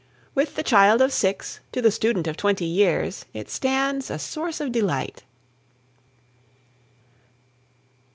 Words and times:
With 0.33 0.55
the 0.55 0.63
child 0.63 0.99
of 0.99 1.13
six 1.13 1.59
to 1.71 1.79
the 1.79 1.91
student 1.91 2.25
of 2.25 2.35
twenty 2.35 2.65
years 2.65 3.25
it 3.35 3.51
stands 3.51 4.09
a 4.09 4.17
source 4.17 4.59
of 4.59 4.71
delight. 4.71 5.21